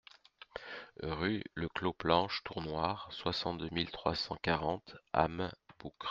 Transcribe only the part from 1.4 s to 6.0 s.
Le Clos Planche Tournoire, soixante-deux mille trois cent quarante Hames-Boucres